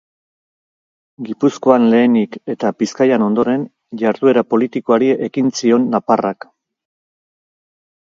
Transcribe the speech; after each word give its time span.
Gipuzkoan, 1.27 1.85
lehenik, 1.91 2.39
eta 2.55 2.73
Bizkaian, 2.81 3.27
ondoren, 3.27 3.69
jarduera 4.05 4.47
politikoari 4.57 5.13
ekin 5.31 5.57
zion 5.63 5.89
nafarrak. 5.97 6.53